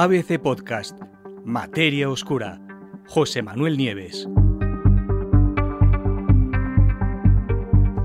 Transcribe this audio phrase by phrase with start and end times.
[0.00, 0.96] ABC Podcast,
[1.44, 2.60] Materia Oscura,
[3.08, 4.28] José Manuel Nieves.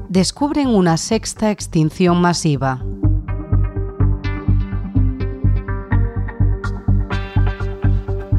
[0.09, 2.83] Descubren una sexta extinción masiva.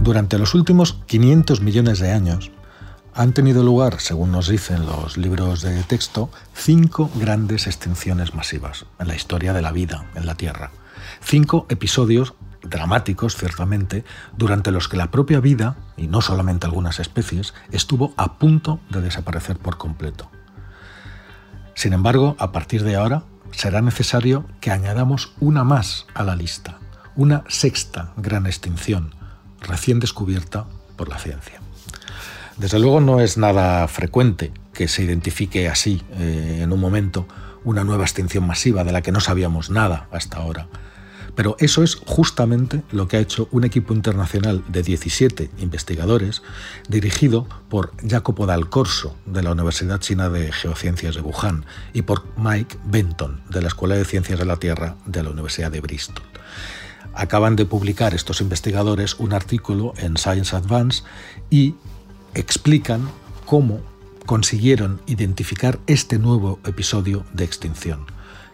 [0.03, 2.51] Durante los últimos 500 millones de años,
[3.15, 9.07] han tenido lugar, según nos dicen los libros de texto, cinco grandes extinciones masivas en
[9.07, 10.73] la historia de la vida en la Tierra.
[11.21, 14.05] Cinco episodios dramáticos, ciertamente,
[14.37, 19.01] durante los que la propia vida, y no solamente algunas especies, estuvo a punto de
[19.01, 20.31] desaparecer por completo.
[21.75, 26.79] Sin embargo, a partir de ahora, será necesario que añadamos una más a la lista,
[27.17, 29.15] una sexta gran extinción,
[29.61, 31.61] recién descubierta por la ciencia.
[32.57, 37.27] Desde luego no es nada frecuente que se identifique así, eh, en un momento,
[37.65, 40.69] una nueva extinción masiva de la que no sabíamos nada hasta ahora.
[41.35, 46.43] Pero eso es justamente lo que ha hecho un equipo internacional de 17 investigadores
[46.89, 52.25] dirigido por Jacopo Dal Corso de la Universidad China de Geociencias de Wuhan y por
[52.37, 56.25] Mike Benton de la Escuela de Ciencias de la Tierra de la Universidad de Bristol.
[57.15, 61.05] Acaban de publicar estos investigadores un artículo en Science Advance
[61.51, 61.75] y
[62.35, 63.09] explican
[63.47, 63.81] cómo
[64.27, 68.07] consiguieron identificar este nuevo episodio de extinción,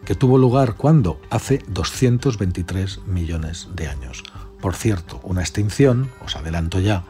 [0.04, 4.22] que tuvo lugar cuando hace 223 millones de años.
[4.60, 7.04] Por cierto, una extinción, os adelanto ya,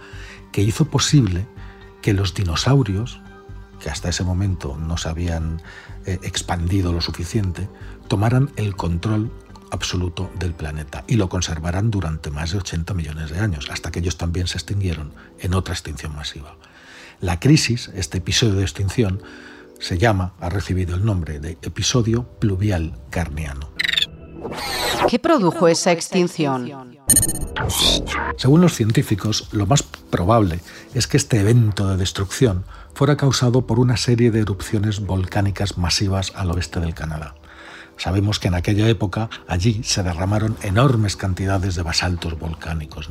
[0.53, 1.47] que hizo posible
[2.03, 3.21] que los dinosaurios,
[3.81, 5.63] que hasta ese momento no se habían
[6.07, 7.69] eh, expandido lo suficiente,
[8.09, 9.31] tomaran el control
[9.71, 14.01] absoluto del planeta y lo conservarán durante más de 80 millones de años, hasta que
[14.01, 16.57] ellos también se extinguieron en otra extinción masiva.
[17.21, 19.23] La crisis, este episodio de extinción,
[19.81, 23.71] se llama, ha recibido el nombre de episodio pluvial carniano.
[25.09, 26.99] ¿Qué produjo esa extinción?
[28.37, 30.61] Según los científicos, lo más probable
[30.95, 32.65] es que este evento de destrucción
[32.95, 37.35] fuera causado por una serie de erupciones volcánicas masivas al oeste del Canadá.
[37.97, 43.11] Sabemos que en aquella época allí se derramaron enormes cantidades de basaltos volcánicos.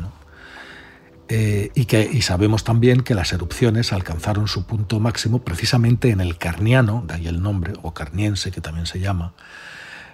[1.29, 6.21] Eh, y, que, y sabemos también que las erupciones alcanzaron su punto máximo precisamente en
[6.21, 9.33] el Carniano, de ahí el nombre, o Carniense, que también se llama,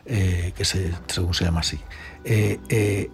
[0.06, 1.80] eh, que se, según se llama así.
[2.26, 3.10] Eh,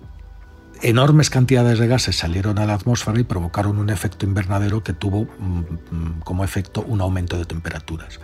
[0.81, 5.25] enormes cantidades de gases salieron a la atmósfera y provocaron un efecto invernadero que tuvo
[5.25, 5.59] mm,
[5.91, 8.19] mm, como efecto un aumento de temperaturas.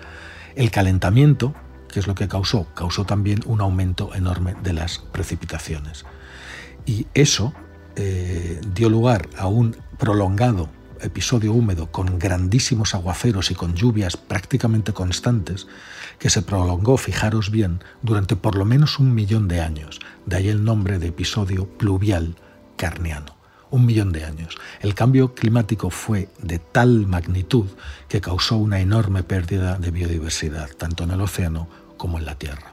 [0.56, 1.54] El calentamiento
[1.88, 2.68] ¿Qué es lo que causó?
[2.74, 6.06] Causó también un aumento enorme de las precipitaciones.
[6.86, 7.54] Y eso
[7.98, 10.70] eh, dio lugar a un prolongado
[11.02, 15.68] episodio húmedo con grandísimos aguaceros y con lluvias prácticamente constantes,
[16.20, 20.00] que se prolongó, fijaros bien, durante por lo menos un millón de años.
[20.26, 22.36] De ahí el nombre de episodio pluvial
[22.76, 23.38] carniano
[23.70, 24.56] un millón de años.
[24.80, 27.66] El cambio climático fue de tal magnitud
[28.08, 32.72] que causó una enorme pérdida de biodiversidad, tanto en el océano como en la Tierra.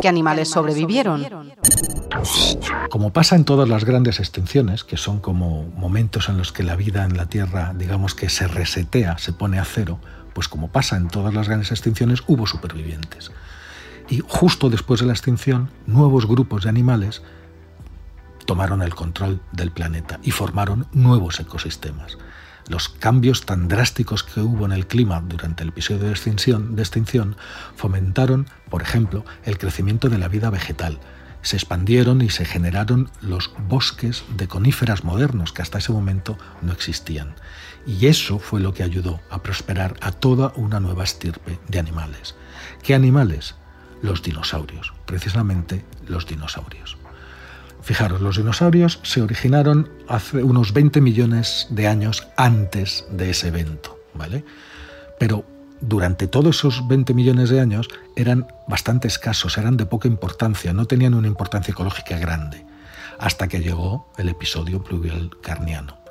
[0.00, 1.26] ¿Qué animales sobrevivieron?
[2.90, 6.76] Como pasa en todas las grandes extinciones, que son como momentos en los que la
[6.76, 9.98] vida en la Tierra, digamos que se resetea, se pone a cero,
[10.34, 13.32] pues como pasa en todas las grandes extinciones, hubo supervivientes.
[14.08, 17.22] Y justo después de la extinción, nuevos grupos de animales
[18.44, 22.18] tomaron el control del planeta y formaron nuevos ecosistemas.
[22.68, 26.82] Los cambios tan drásticos que hubo en el clima durante el episodio de extinción, de
[26.82, 27.36] extinción
[27.76, 30.98] fomentaron, por ejemplo, el crecimiento de la vida vegetal.
[31.42, 36.72] Se expandieron y se generaron los bosques de coníferas modernos que hasta ese momento no
[36.72, 37.34] existían.
[37.84, 42.36] Y eso fue lo que ayudó a prosperar a toda una nueva estirpe de animales.
[42.84, 43.56] ¿Qué animales?
[44.02, 46.96] Los dinosaurios, precisamente los dinosaurios.
[47.82, 53.98] Fijaros, los dinosaurios se originaron hace unos 20 millones de años antes de ese evento,
[54.14, 54.44] ¿vale?
[55.18, 55.44] Pero
[55.80, 60.86] durante todos esos 20 millones de años eran bastante escasos, eran de poca importancia, no
[60.86, 62.64] tenían una importancia ecológica grande,
[63.18, 66.01] hasta que llegó el episodio pluvial carniano.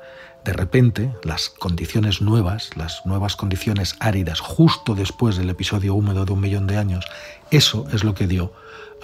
[0.44, 6.32] De repente, las condiciones nuevas, las nuevas condiciones áridas, justo después del episodio húmedo de
[6.32, 7.06] un millón de años,
[7.50, 8.52] eso es lo que dio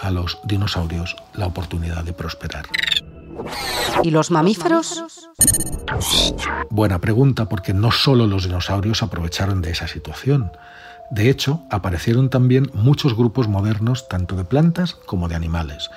[0.00, 2.66] a los dinosaurios la oportunidad de prosperar.
[4.02, 5.02] ¿Y los mamíferos?
[6.70, 10.50] Buena pregunta, porque no solo los dinosaurios aprovecharon de esa situación.
[11.10, 15.90] De hecho, aparecieron también muchos grupos modernos, tanto de plantas como de animales.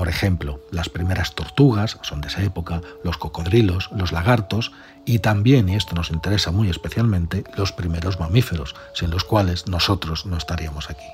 [0.00, 4.72] Por ejemplo, las primeras tortugas son de esa época, los cocodrilos, los lagartos
[5.04, 10.24] y también, y esto nos interesa muy especialmente, los primeros mamíferos, sin los cuales nosotros
[10.24, 11.04] no estaríamos aquí.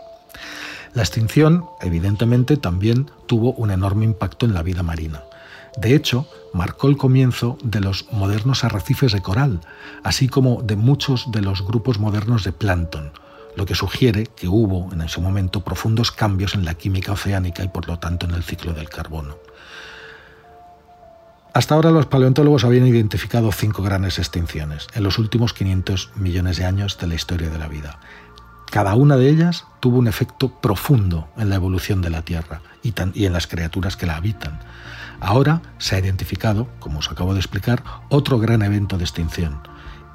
[0.95, 5.25] La extinción, evidentemente, también tuvo un enorme impacto en la vida marina.
[5.77, 9.63] De hecho, marcó el comienzo de los modernos arrecifes de coral,
[10.05, 13.11] así como de muchos de los grupos modernos de plancton,
[13.57, 17.69] lo que sugiere que hubo en ese momento profundos cambios en la química oceánica y
[17.69, 19.37] por lo tanto en el ciclo del carbono.
[21.55, 26.67] Hasta ahora los paleontólogos habían identificado cinco grandes extinciones en los últimos 500 millones de
[26.67, 27.99] años de la historia de la vida.
[28.71, 32.93] Cada una de ellas tuvo un efecto profundo en la evolución de la Tierra y,
[33.25, 34.61] en las criaturas que la habitan.
[35.19, 39.61] Ahora se ha identificado, como os acabo de explicar, otro gran evento de extinción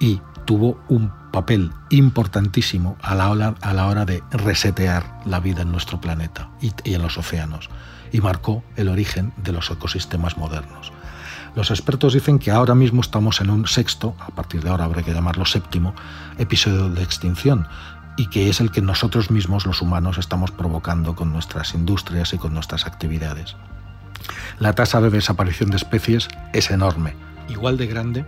[0.02, 5.62] y tuvo un papel importantísimo a la hora, a la hora de resetear la vida
[5.62, 7.70] en nuestro planeta y en los océanos
[8.12, 10.92] y marcó el origen de los ecosistemas modernos.
[11.56, 15.04] Los expertos dicen que ahora mismo estamos en un sexto, a partir de ahora habrá
[15.04, 15.94] que llamarlo séptimo,
[16.38, 17.68] episodio de extinción
[18.18, 22.38] y que es el que nosotros mismos, los humanos, estamos provocando con nuestras industrias y
[22.38, 23.56] con nuestras actividades.
[24.60, 27.16] La tasa de desaparición de especies es enorme,
[27.50, 28.26] igual de grande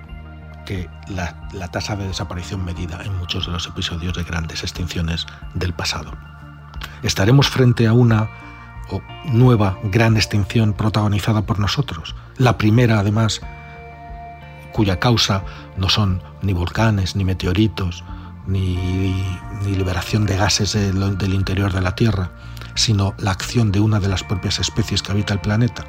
[0.65, 5.73] que la, tasa de desaparición medida en muchos de los episodios de grandes extinciones del
[5.73, 6.13] pasado.
[7.01, 8.29] Estaremos frente a una
[9.25, 12.15] nueva gran extinción protagonizada por nosotros.
[12.37, 13.41] La primera, además,
[14.71, 15.43] cuya causa
[15.77, 18.03] no son ni volcanes, ni meteoritos,
[18.45, 18.75] ni,
[19.65, 22.31] liberación de gases del interior de la Tierra,
[22.75, 25.85] sino la acción de una de las propias especies que habita el planeta.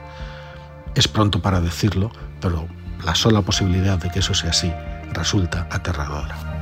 [0.95, 2.69] Es pronto para decirlo, pero
[3.05, 4.73] la sola posibilidad de que eso sea así
[5.13, 6.54] resulta aterradora.